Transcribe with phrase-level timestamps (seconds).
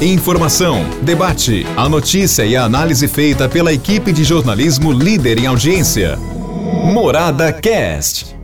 [0.00, 6.16] Informação, debate, a notícia e a análise feita pela equipe de jornalismo líder em audiência.
[6.92, 8.36] Morada Cast.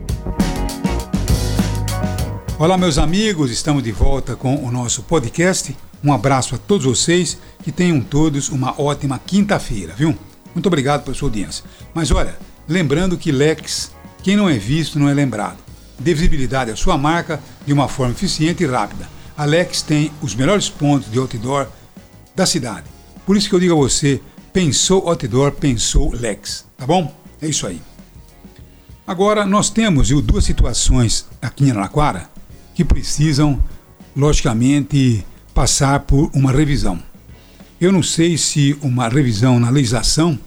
[2.57, 5.77] Olá, meus amigos, estamos de volta com o nosso podcast.
[6.03, 10.17] Um abraço a todos vocês, que tenham todos uma ótima quinta-feira, viu?
[10.55, 11.63] Muito obrigado pela sua audiência.
[11.93, 12.35] Mas olha,
[12.67, 13.91] lembrando que Lex,
[14.23, 15.57] quem não é visto não é lembrado.
[15.99, 19.18] Dê visibilidade à sua marca de uma forma eficiente e rápida.
[19.39, 21.65] A Lex tem os melhores pontos de outdoor
[22.35, 22.83] da cidade.
[23.25, 24.19] Por isso que eu digo a você,
[24.51, 27.15] pensou outdoor, pensou Lex, tá bom?
[27.41, 27.81] É isso aí.
[29.07, 32.29] Agora, nós temos viu, duas situações aqui em Araraquara
[32.75, 33.63] que precisam,
[34.13, 37.01] logicamente, passar por uma revisão.
[37.79, 40.37] Eu não sei se uma revisão na legislação,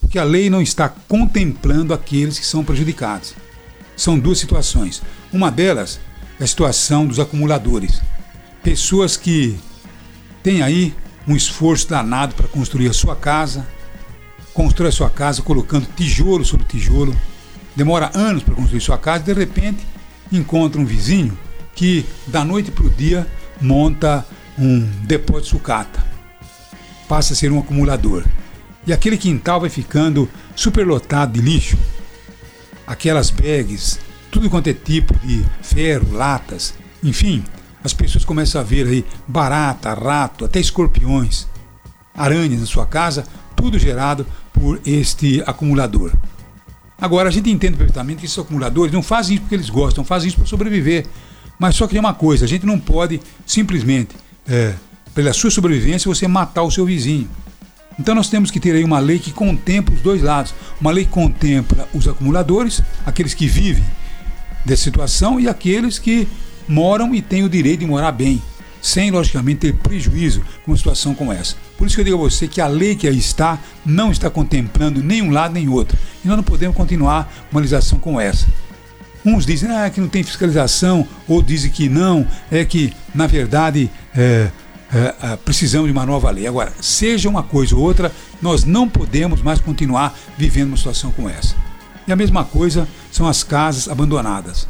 [0.00, 3.34] porque a lei não está contemplando aqueles que são prejudicados.
[3.98, 5.02] São duas situações.
[5.30, 6.00] Uma delas
[6.40, 8.00] é a situação dos acumuladores.
[8.62, 9.58] Pessoas que
[10.42, 10.94] têm aí
[11.26, 13.66] um esforço danado para construir a sua casa,
[14.52, 17.16] constrói a sua casa colocando tijolo sobre tijolo,
[17.74, 19.86] demora anos para construir sua casa, de repente
[20.30, 21.36] encontra um vizinho
[21.74, 23.26] que da noite para o dia
[23.60, 24.26] monta
[24.58, 26.04] um depósito de sucata.
[27.08, 28.24] Passa a ser um acumulador.
[28.86, 31.78] E aquele quintal vai ficando superlotado de lixo.
[32.86, 33.98] Aquelas bags,
[34.30, 37.44] tudo quanto é tipo de ferro, latas, enfim,
[37.82, 41.46] as pessoas começam a ver aí barata, rato, até escorpiões,
[42.14, 43.24] aranhas na sua casa,
[43.56, 46.12] tudo gerado por este acumulador.
[47.00, 50.28] Agora, a gente entende perfeitamente que esses acumuladores não fazem isso porque eles gostam, fazem
[50.28, 51.06] isso para sobreviver.
[51.58, 54.14] Mas só que tem uma coisa, a gente não pode simplesmente,
[54.46, 54.74] é,
[55.14, 57.28] pela sua sobrevivência, você matar o seu vizinho.
[57.98, 60.54] Então nós temos que ter aí uma lei que contempla os dois lados.
[60.80, 63.84] Uma lei que contempla os acumuladores, aqueles que vivem
[64.64, 66.28] dessa situação, e aqueles que
[66.70, 68.40] moram e têm o direito de morar bem,
[68.80, 71.56] sem logicamente ter prejuízo com uma situação como essa.
[71.76, 74.30] Por isso que eu digo a você que a lei que aí está não está
[74.30, 75.98] contemplando nenhum lado nem outro.
[76.24, 78.46] E nós não podemos continuar uma legislação como essa.
[79.24, 83.90] Uns dizem ah, que não tem fiscalização, ou dizem que não, é que, na verdade,
[84.16, 84.50] é,
[84.94, 86.46] é, é, precisamos de uma nova lei.
[86.46, 91.28] Agora, seja uma coisa ou outra, nós não podemos mais continuar vivendo uma situação como
[91.28, 91.54] essa.
[92.06, 94.66] E a mesma coisa são as casas abandonadas.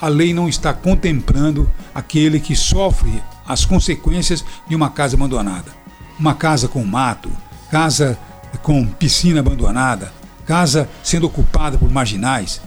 [0.00, 5.72] A lei não está contemplando aquele que sofre as consequências de uma casa abandonada.
[6.18, 7.30] Uma casa com mato,
[7.70, 8.16] casa
[8.62, 10.12] com piscina abandonada,
[10.46, 12.60] casa sendo ocupada por marginais,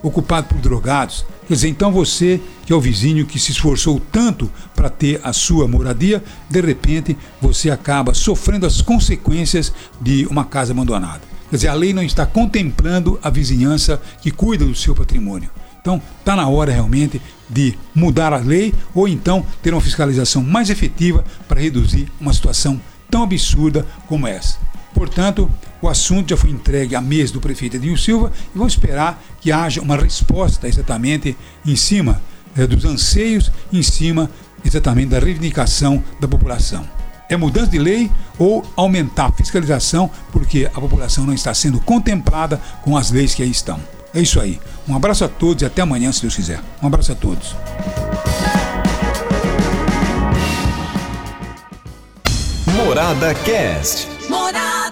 [0.00, 1.26] ocupado por drogados.
[1.48, 5.32] Quer dizer, então você, que é o vizinho que se esforçou tanto para ter a
[5.32, 11.22] sua moradia, de repente você acaba sofrendo as consequências de uma casa abandonada.
[11.50, 15.50] Quer dizer, a lei não está contemplando a vizinhança que cuida do seu patrimônio.
[15.80, 20.70] Então, está na hora realmente de mudar a lei ou então ter uma fiscalização mais
[20.70, 22.80] efetiva para reduzir uma situação
[23.10, 24.58] tão absurda como essa.
[24.94, 29.22] Portanto, o assunto já foi entregue à mesa do prefeito Edinho Silva e vamos esperar
[29.40, 32.20] que haja uma resposta exatamente em cima
[32.56, 34.30] é, dos anseios, em cima
[34.64, 36.86] exatamente da reivindicação da população.
[37.28, 42.60] É mudança de lei ou aumentar a fiscalização porque a população não está sendo contemplada
[42.82, 43.80] com as leis que aí estão.
[44.12, 44.60] É isso aí.
[44.90, 46.60] Um abraço a todos e até amanhã, se Deus quiser.
[46.82, 47.54] Um abraço a todos.
[52.74, 54.08] Morada Cast.
[54.28, 54.89] Morada.